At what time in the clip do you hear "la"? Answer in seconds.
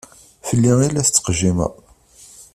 0.91-1.05